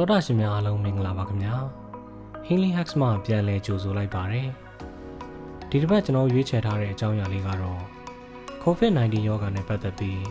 [0.00, 1.56] တောတာရှင်များအားလုံးမင်္ဂလာပါခင်ဗျာ
[2.46, 4.48] Healing Hacks မှာပြန်လည်ကြိုဆိုလိုက်ပါတယ်
[5.70, 7.80] ဒီတစ်ပတ်ကျွန်တော်ရွေးချယ်ထားတဲ့အကြောင်းအရာလေးကတော့
[8.62, 10.22] COVID-19 ရောဂါနဲ့ပတ်သက်ပြီး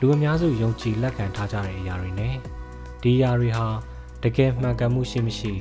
[0.00, 2.34] လူအများစုယုံကြည်လက်ခံထားကြတဲ့အရာတွေနဲ့
[3.02, 3.66] ဒီအရာတွေဟာ
[4.22, 5.52] တကယ်မှန်ကန်မှုရှိမရှိ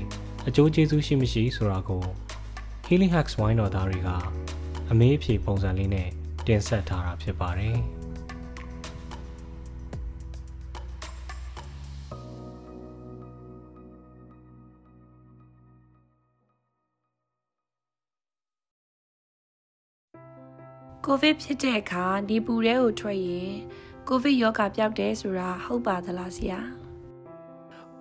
[0.48, 2.04] အကျိုးကျေးဇူးရှိမရှိဆိုတာကို
[2.88, 4.10] Healing Hacks ဝိုင်းတော်သားတွေက
[4.92, 6.10] အမေးအဖြေပုံစံလေးနဲ့
[6.48, 7.78] တင်ဆက်ထားတာဖြစ်ပါတယ်။
[21.08, 23.52] COVID ဖြစ်တဲ့အခါဒီပူတဲကိုထွက်ရင်
[24.08, 26.60] COVID ရောဂါပျောက်တယ်ဆိုတာဟုတ်ပါသလားဆရာ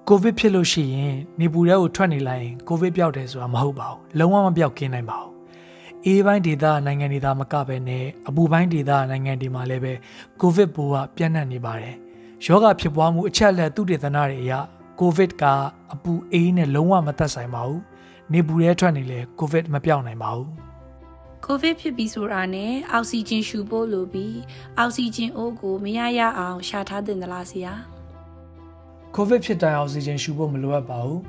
[0.08, 5.32] ကိုဗစ်ဖြစ်လို့ရှိရင်နေပူထဲကိုထွက်နေလိုက်ရင်ကိုဗစ်ပျောက်တယ်ဆိုတာမဟုတ်ပါဘူးလုံးဝမပျောက်ကင်းနိုင်ပါဘူး
[6.04, 9.92] အေးပိုင်းဒေသနိုင်ငံတွေသားမကပဲနဲ့အပူပိုင်းဒေသနိုင်ငံတွေမှာလည်းပဲ
[10.40, 11.94] ကိုဗစ်ပိုးကပြန့်နှံ့နေပါတယ်
[12.44, 14.52] ယောဂဖြစ်ပွားမှုအချက်အလက်သုတေသနတွေအရ
[15.00, 15.44] ကိုဗစ်က
[15.92, 17.82] အပူအေးနဲ့လုံးဝမသက်ဆိုင်ပါဘူး
[18.32, 20.71] နေပူထဲထွက်နေလဲကိုဗစ်မပြောင်းနိုင်ပါဘူး
[21.46, 24.38] ကိုဗစ်ဖြစ်ပြီးဆိုတာနဲ့အောက်ဆီဂျင်ရှူဖို့လိုပြီး
[24.78, 27.72] အောက်ဆီဂျင်အိုးကိုမရရအောင်ရှာထားတင်သလားဆရာ
[29.14, 31.20] ကိုဗစ်ဖြစ်တိုင်းအောက်ဆီဂျင်ရှူဖို့မလိုအပ်ပါဘူး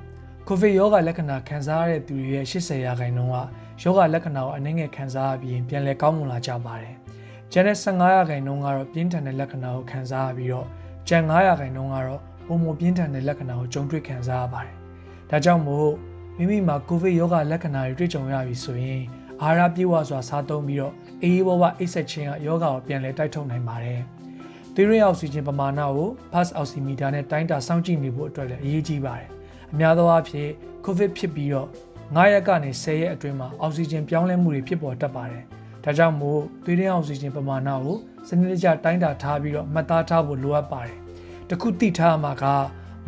[0.47, 3.37] ကိုဗစ်ရောဂါလက္ခဏာခံစားရတဲ့သူတွေရဲ့80ရာခိုင်နှုန်းက
[3.81, 6.95] ယောဂလက္ခဏာကိုအနည်းငယ်ခံစားရပြီးပြန်လည်ကောင်းမွန်လာကြပါတယ်။
[7.51, 10.67] ကျန်တဲ့15ရာခိုင်နှုန်းကတော့ပြင်းထန်တဲ့လက္ခဏာကိုခံစားရပြီးတော့
[11.07, 14.75] ကျန်9ရာခိုင်နှုန်းကတော့ပုံမပြင်းထန်တဲ့လက္ခဏာကိုကြုံတွေ့ခံစားရပါတယ်။
[15.29, 15.89] ဒါကြောင့်မို့
[16.37, 19.03] မိမိမှာကိုဗစ်ရောဂါလက္ခဏာတွေတွေ့ကြုံရပြီဆိုရင်
[19.43, 24.01] အာဟာရပြည့်ဝစွာစားသုံးပြီးတော့အေးအေးဘောဘအိတ်ဆက်ခြင်းကယောဂါကိုပြန်လည်တိုက်ထုတ်နိုင်ပါတယ်။
[24.75, 29.29] သွေးရင်းအောက်ဆီဂျင်ပမာဏကို pulse oximeter နဲ့တိုင်းတာစောင့်ကြည့်နေဖို့အတွက်လည်းအရေးကြီးပါတယ်။
[29.71, 30.49] အများသောအားဖြင့်
[30.85, 31.67] COVID ဖြစ်ပြီးတော့
[32.15, 35.43] 9ရက်ကနေ10ရက်အတွင်းမှာအောက်ဆီဂျင်ပြောင်းလဲမှုတွေဖြစ်ပေါ်တတ်ပါတယ်။
[35.83, 37.97] ဒါကြောင့်မို့သွေးရင်းအောက်ဆီဂျင်ပမာဏကို
[38.27, 40.97] စနစ်တကျတိုင်းတာထားပြီးတော့မှတ်သားထားဖို့လိုအပ်ပါတယ်။
[41.49, 42.45] တခုသိထားမှာက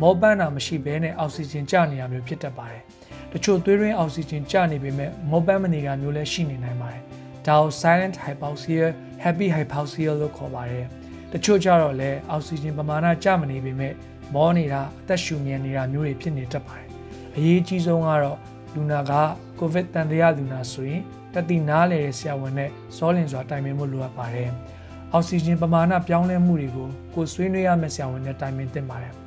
[0.00, 2.82] မောပန်းတာမရှိဘဲနဲ့အောက်ဆီဂျင်ကျနေရမျိုးဖြစ်တတ်ပါတယ်။
[3.32, 7.02] တချို့သွေးရင်းအောက်ဆီဂျင်ကျနေပေမဲ့မောပန်းမနေတာမျိုးလည်းရှိနေနိုင်ပါတယ်။
[7.46, 8.86] ဒါကို silent hypoxia
[9.24, 10.84] happy hypoxia လို့ခေါ်ပါတယ်။
[11.32, 13.92] တချို့ကြတော့လည်းအောက်ဆီဂျင်ပမာဏကျမနေပေမဲ့
[14.34, 16.88] မောနေတာအသက်ရှူမြန်နေတာမျိုးတွေဖြစ်နေတတ်ပါတယ်။
[17.36, 18.38] အရေးကြီးဆုံးကတော့
[18.74, 19.12] လူနာက
[19.58, 21.02] ကိုဗစ်တန်တရားလူနာဆိုရင်
[21.34, 24.50] တတိနားလေတဲ့ဆရာဝန်နဲ့စောလင်စွာတိုင်ပင်ဖို့လိုအပ်ပါတယ်။
[25.12, 29.12] အောက်ဆီဂျင်ပမာဏပြောင်းလဲမှုတွေကိုကိုဆွေးနွေးရမယ့်ဆရာဝန်နဲ့တိုင်ပင်သင့်ပါတယ်။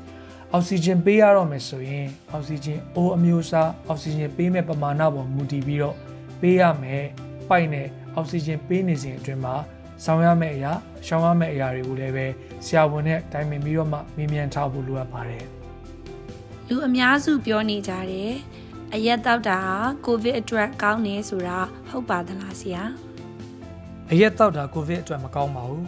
[0.54, 5.96] အောက်ဆီဂျင်ပေးရတော့မယ်ဆိုရင်အောက်ဆီဂျင်အိုးအမျိုးအစားအောက်ဆီဂျင်ပေးမဲ့ပမာဏပေါ်မူတည်ပြီးတော့
[6.42, 7.04] ပေးရမယ်။
[7.50, 9.56] ပိုက်နဲ့အောက်ဆီဂျင်ပေးနေစဉ်အတွင်းမှာ
[10.04, 10.72] ဆောင်ရမယ့်အရာ
[11.06, 12.26] ရှောင်ရမယ့်အရာတွေကိုလည်းပဲ
[12.66, 15.46] ဆရာဝန်နဲ့တိုင်ပင်ပြီးတော့မှမေးမြန်းထားဖို့လိုအပ်ပါတယ်။
[16.68, 18.34] လူအများစုပြောနေကြတယ်
[18.94, 21.58] အရက်တောက်တာဟာကိုဗစ်အတွက်ကောင်းနေဆိုတာ
[21.90, 22.84] ဟုတ်ပါသလားဆရာ
[24.12, 25.86] အရက်တောက်တာကိုဗစ်အတွက်မကောင်းပါဘူး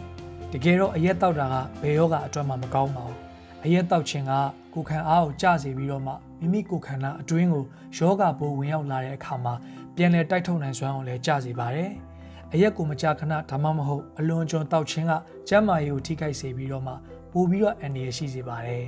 [0.52, 3.31] တကယ်တော့အရက်တောက်တာကဘယ်ရောဂါအတွက်မှမကောင်းပါဘူး
[3.66, 4.34] အရက်တောက်ခြင်းက
[4.74, 7.64] ကိုခံအားကိုကျစေပြီးတော့မှမိမိကိုခန္ဓာအတွင်းကို
[7.98, 9.54] ယောဂပိုးဝင်ရောက်လာတဲ့အခါမှာ
[9.96, 11.92] ပြန်လည်တိုက်ထုတ်နိုင်စွမ်းအောင်လည်းကျစေပါတယ်
[12.54, 15.14] အရက်ကိုမကြာခဏဒါမှမဟုတ်အလွန်ကျွံတောက်ခြင်းက
[15.48, 16.94] ကျန်းမာရေးကိုထိခိုက်စေပြီးတော့မှ
[17.32, 18.86] ပိုပြီးတော့အန္တရာယ်ရှိစေပါတယ်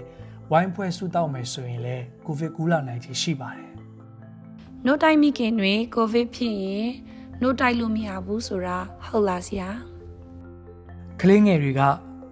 [0.51, 3.69] ဝိုင်းဖွဲ့ဆုတောက်မယ်ဆိုရင်လည်းကိုဗစ်ကူးလာနိုင်ခြေရှိပါတယ်
[4.85, 6.87] နှုတ်တိုက်မိခင်တွေကိုဗစ်ဖြစ်ရင်
[7.41, 9.69] နှုတ်တိုက်လို့မရဘူးဆိုတာဟုတ်လားဆရာ
[11.21, 11.81] ကလေးငယ်တွေက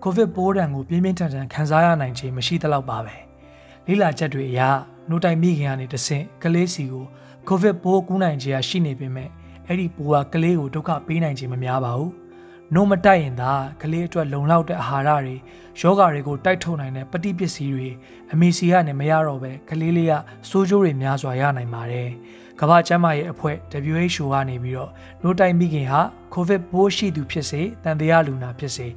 [0.04, 3.16] ကိုဗစ်ပိုးဒဏ်ကိုပြင်းပြင်းထန်ထန်ခံစားရနိုင်ခြင်းမရှိသလောက်ပါပဲ
[3.88, 4.62] လိလာချက်တွေအရ
[5.10, 7.06] နှုတ်တိုက်မိခင်ကနေတဆင့်ကလေးစီကို
[7.48, 9.30] ကိုဗစ်ပိုးကူးနိုင်ခြင်းရှိနေပေမဲ့
[9.68, 12.12] အဲ့ဒီပိုးကကလေးကိုဒုက္ခပေးနိုင်ခြင်းမများပါဘူး
[12.74, 13.52] နှုတ်မတိုက်ရင်သာ
[13.82, 15.36] ကလေးအတွက်လုံလောက်တဲ့အာဟာရတွေ
[15.80, 17.90] ယောဂါတွေကိုတိုက်ထုတ်နိုင်တဲ့ပဋိပစ္စည်းတွေ
[18.32, 20.14] အမေစီကနေမရတော့ပဲကလေးလေးက
[20.50, 22.09] စိုးကျိုးတွေများစွာရနိုင်ပါတယ်
[22.59, 23.58] ကမ္ဘာ့ကျန်းမာရေးအဖွဲ့
[23.94, 24.92] WHO ကနေပြီးတော့
[25.24, 26.02] နို့တိုက်မိခင်ဟာ
[26.34, 28.88] ကိုဗစ်ပိုးရှိသူဖြစ်စေတန်တရားလူနာဖြစ်စေ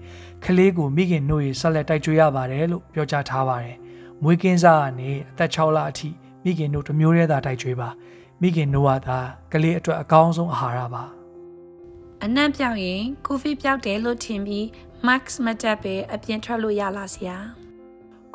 [0.44, 3.76] ကလေးကိုမိခင်နှုတ်ရဆက်လက်တိုက်ကြွရပါတယ်လို့ပြောကြားထားပါတယ်။
[4.22, 6.08] မွေးကင်းစားကနေအသက်6လအထိ
[6.44, 7.88] မိခင်နှုတ်တစ်မျိုးတည်းသာတိုက်ကြွပါ
[8.40, 9.18] မိခင်နှုတ်ဟာသာ
[9.52, 11.04] ကလေးအတွက်အကောင်းဆုံးအာဟာရပါ
[12.26, 14.64] အနံ့ပြောက်ရင်ကိုဗစ်ပြောက်တယ်လို့ထင်ပြီး
[15.06, 17.36] max မတက်ပဲအပြင်ထွက်လို့ရလားဆရာ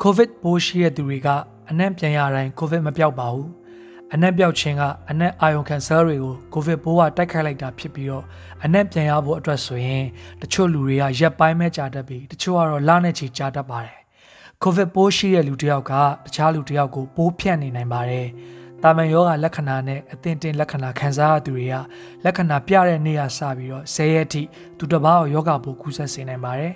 [0.02, 1.28] ကိုဗစ်ပိုးရှိတဲ့သူတွေက
[1.70, 3.50] အနံ့ပြန်ရတိုင်းကိုဗစ်မပြောက်ပါဘူး
[4.14, 8.24] အနက်ပြောက်ခြင်းကအနက်အာယုံကန်ဆာတွေကိုကိုဗစ်ပိုးကတိုက်ခိုက်လိုက်တာဖြစ်ပြီးတော့
[8.64, 10.04] အနက်ပြန်ရဖို့အတွက်ဆိုရင်
[10.40, 13.98] တချို့လူတွေကရက်ပိုင်းမဲ့ကြာတတ်ပြီးတချို့ကတော့လနဲ့ချီကြာတတ်ပါတယ်
[14.62, 15.92] ကိုဗစ်ပိုးရှိတဲ့လူတစ်ယောက်က
[16.26, 18.26] တခြားလူတစ်ယောက်ကိုပိုးဖြန့်နေနိုင်ပါတယ်
[18.82, 21.74] တာမန်ယောဂလက္ခဏာနဲ့အသင်တင်လက္ခဏာခံစားရသူတွေက
[22.24, 24.42] လက္ခဏာပြတဲ့နေ့ကစပြီးတော့10ရက်ထိ
[24.78, 26.74] သူတစ်ပါးကိုယောဂပိုးကူးစက်စေနိုင်ပါတယ်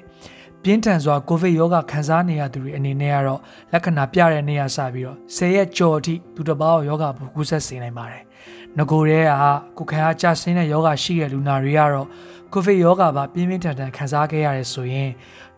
[0.62, 3.40] ပြင်းထန်စွာကိုဗစ်ရောဂါခံစားနေရသူတွေအနေနဲ့ကတော့
[3.72, 8.22] လက္ခဏာပြတဲ့နေရာစပြီးတော့10ရက်ကျော်အထိသူတစ်ပါးရောဂါဘူးကူးစက်စေနိုင်ပါတယ်။
[8.78, 12.08] ငကိုရဲကကိုခံအားကျဆင်းတဲ့ယောဂါရှိတဲ့လူနာတွေကတော့
[12.52, 15.10] ကိုဗစ်ရောဂါပါပြင်းပြင်းထန်ထန်ခံစားခဲ့ရတယ်ဆိုရင်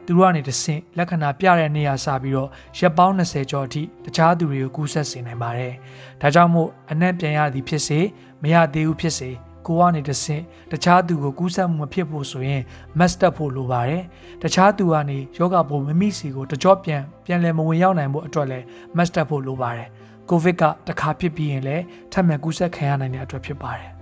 [0.06, 2.48] သူတို့ကနေတဆင့်လက္ခဏာပြတဲ့နေရာစပြီးတော့
[2.78, 5.74] ရက်ပေါင်း20ကျော်အထိတခြားသူတွေကိုကူးဆက်စေနိုင်ပါတယ်။
[6.20, 8.00] ဒါကြောင့်မို့အနက်ပြန်ရသည်ဖြစ်စေ
[8.42, 9.30] မရသေးဘူးဖြစ်စေ
[9.66, 10.42] ကိုကနေတဆင့်
[10.72, 12.62] တခြားသူကိုကူးစက်မှုမဖြစ်ဖို့ဆိုရင်
[12.98, 14.02] mask တက်ဖို့လိုပါတယ်။
[14.42, 18.64] တခြားသူကနေယောဂပိုးမမိစီကိုတကြော့ပြန်ပြန်လည်မဝင်ရောက်နိုင်ဖို့အတွက်လည်း
[18.96, 19.88] mask တက်ဖို့လိုပါတယ်။
[20.30, 23.90] COVID ကတစ်ခါဖြစ်ပြီးရင်လည်းထပ်မံကူးစက်ခံရနိုင်တဲ့အတွက်ဖြစ်ပါတယ်။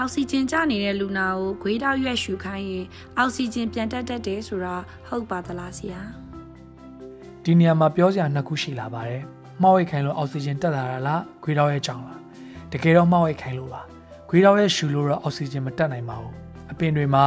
[0.00, 2.86] အောက်ဆီဂျင်ကျနေတဲ့လူနာကိုခွေးတောက်ရွက်ရှူခိုင်းရင်
[3.18, 4.74] အောက်ဆီဂျင်ပြန်တက်တတ်တယ်ဆိုတာ
[5.08, 6.00] ဟုတ်ပါသလားဆရာ
[7.44, 9.22] ဒီနေရာမှာပြောစရာနှစ်ခုရှိလာပါတယ်။
[9.62, 12.18] မှောက်ရိတ်ခိုင်လို့အောက်ဆီဂျင်တက်လာတာလား၊ခွေးတောက်ရဲ့ကြောင့်လား။
[12.72, 13.82] တကယ်တော့မှောက်ရိတ်ခိုင်လို့ပါ။
[14.28, 16.32] ခွေးတောက်ရဲ့ရှူလို့တော့အောက်ဆီဂျင်မတက်နိုင်ပါဘူး။
[16.72, 17.24] အပင်တွေမှာ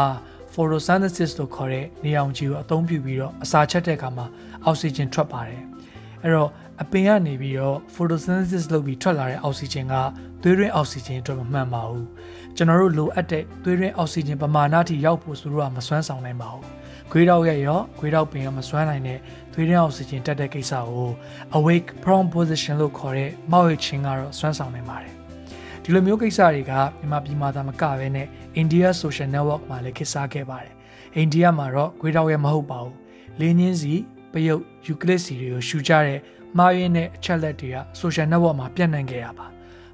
[0.54, 4.26] photosynthesis လို့ခေါ်တဲ့နေအောင်ခြည်ကိုအသုံးပြုပြီးတော့အစာချက်တဲ့အခါမှာ
[4.66, 5.62] အောက်ဆီဂျင်ထွက်ပါတယ်။
[6.24, 6.50] အဲ့တော့
[6.82, 9.96] အပင်ကနေပြီးတော့ photosynthesis လုပ်ပြီးထွက်လာတဲ့အောက်ဆီဂျင်က
[10.42, 12.06] သွေးရင်းအောက်ဆီဂျင်အတွက်မမှန်ပါဘူး။
[12.56, 16.64] ကျွန်တော်တို့လိုအပ်တဲ့သွေးရင်းအောက်ဆီဂျင်ပမာဏအထိရောက်ဖို့ဆိုတော့မစွမ်းဆောင်နိုင်ပါဘူး။
[17.12, 19.20] ခွေးတောက်ရဲ့ရောခွေးတောက်ပင်ကမစွမ်းနိုင်တဲ့
[19.54, 21.10] သွေးရင်းအောက်ဆီဂျင်တက်တဲ့ကိစ္စကို
[21.58, 25.14] awake prone position လို့ခေါ်တဲ့မောက်ရိတ်ခြင်းကတော့စွမ်းဆောင်နိုင်ပါတယ်။
[25.84, 28.28] ဒီလိုမျိုးကိစ္စတွေကမြန်မာပြည်မှာသာမကဘဲနဲ့
[28.62, 30.74] India Social Network မှာလည်းခေတ်စားခဲ့ပါတယ်။
[31.16, 32.96] အိန္ဒိယမှာတော့ခွေးတောက်ရဲ့မဟုတ်ပါဘူး။
[33.40, 33.94] လင်းချင်းစီ
[34.34, 36.20] ပယုတ်ယူကလစ်စီတွေကိုရှူကြတဲ့
[36.58, 39.48] မှားယွင်းတဲ့အချက်လက်တွေက social network မှာပြန့်နှံ့ခဲ့ရပါ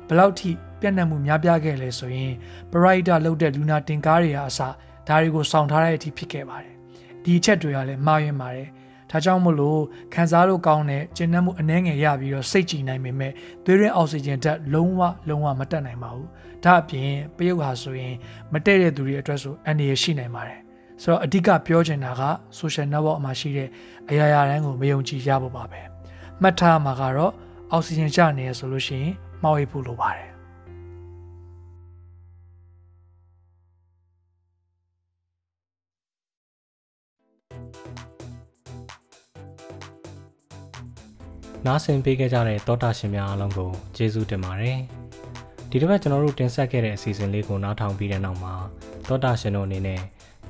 [0.08, 0.50] ဘယ်လောက်ထိ
[0.80, 2.34] ပြန့်နှံ့မှုများပြားခဲ့လဲဆိုရင်
[2.72, 4.60] ပရိုက်တာလုပ်တဲ့လူနာတင်ကားတွေကအစ
[5.08, 6.74] ဒါတွေကိုစောင့်ထားတဲ့အထိဖြစ်ခဲ့ပါတယ်
[7.24, 8.68] ဒီအချက်တွေကလည်းမှားယွင်းပါတယ်
[9.12, 9.82] ဒါကြောင့်မို့လို့
[10.14, 13.34] ခံစားလို့ကောင်းတဲ့ကျဉ်းနှံ့မှုအနှဲငယ်ရပြီးတော့စိတ်ကြည်နိုင်ပေမဲ့
[13.66, 16.28] သွေးရင်းအောက်ဆီဂျင်ဓာတ်လုံးဝလုံးဝမတက်နိုင်ပါဘူး
[16.64, 18.16] ဒါအပြင်ပယုတ်ဟာဆိုရင်
[18.54, 20.60] မတည့်တဲ့သူတွေအတွက်ဆိုအန္တရာယ်ရှိနိုင်ပါတယ်
[21.02, 22.22] ဆိုတော့အဓိကပြောချင်တာက
[22.60, 23.70] social network မှာရှိတဲ့
[24.10, 25.82] အရာရာတိုင်းကိုမယုံကြည်ရဖို့ပါပဲ
[26.42, 27.34] မှတ်ထားမှာကတော့
[27.72, 30.28] အောက်ဆီဂျင်ကျနေရဆိုလို့ရှိရင်မှောက်ရိပ်ဖို့လိုပါတယ်
[41.66, 44.80] နားဆင်ပေးခဲ့ကြတဲ့တောတာရှင်များအားလုံးကိုကျေးဇူးတင်ပါတယ်
[45.70, 48.54] ဒီတစ်ပတ်ကျွန်တော်တို့တင်ဆက်ခဲ့တဲ့အစီအစဉ်လေးကိုနားထောင်ပြီးတဲ့နောက်မှာ
[49.08, 50.02] တောတာရှင်တို့အနေနဲ့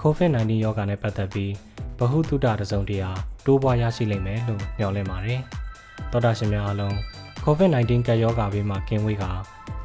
[0.02, 1.52] COVID-19 ရောဂါနဲ့ပတ်သက်ပြီး
[2.00, 3.10] ဗဟုသုတတစုံတရာ
[3.46, 5.42] တိုးပွားရရှိလိမ့်မယ်လို့မျှော်လင့်ပါတယ်
[6.12, 6.96] တောတာရှင်များအားလုံး
[7.46, 9.26] COVID-19 ကပ်ရောဂါဘေးမှာကင်းဝေးက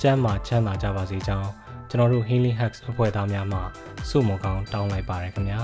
[0.02, 1.48] ကျန်းမာချမ်းသာကြပါစေကြောင်း
[1.88, 3.60] ကျွန်တော်တို့ Healing Hacks အဖွဲ့သားများမှ
[4.08, 5.62] ဆုမွန်ကောင်းတောင်းလိုက်ပါရခင်ဗျာ